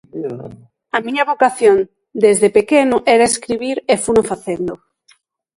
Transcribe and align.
A 0.95 0.97
miña 1.05 1.27
vocación 1.31 1.77
desde 2.23 2.49
pequeno 2.57 2.95
era 3.15 3.29
escribir 3.31 3.77
e 3.93 3.95
funo 4.05 4.23
facendo. 4.31 4.73